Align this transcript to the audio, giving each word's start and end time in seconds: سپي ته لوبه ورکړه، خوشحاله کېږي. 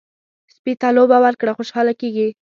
سپي 0.55 0.73
ته 0.81 0.87
لوبه 0.97 1.17
ورکړه، 1.25 1.51
خوشحاله 1.57 1.93
کېږي. 2.01 2.27